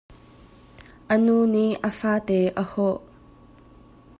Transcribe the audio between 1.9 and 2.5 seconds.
fate